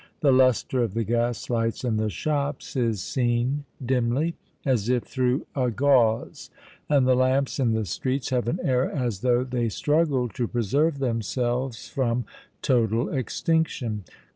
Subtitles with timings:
[0.21, 4.33] The lustre of the gaslights in the shops is seen dimly,
[4.65, 6.49] as if through a gauze;
[6.89, 10.97] and the lamps in the streets have an air as though they struggled to preserve
[10.97, 12.25] themselves from
[12.63, 14.03] total extinction.